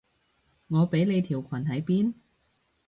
[0.69, 2.15] 我畀你條裙喺邊？